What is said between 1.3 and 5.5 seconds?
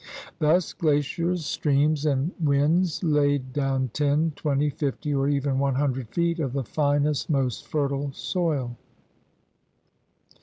streams, and winds laid down ten, twenty, fifty, or